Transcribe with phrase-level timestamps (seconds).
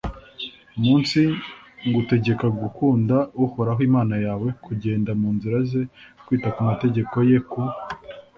[0.83, 1.19] munsi
[1.87, 5.81] ngutegeka gukunda uhoraho imana yawe, kugenda mu nzira ze,
[6.25, 7.61] kwita ku mategeko ye, ku